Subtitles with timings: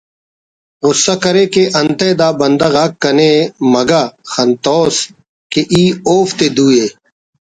[0.85, 3.31] غصہ کرے کہ انتئے دا بندغ آک کنے
[3.73, 4.95] مگہ خنتوس
[5.51, 6.85] کہ ای اوفتے دو ءِ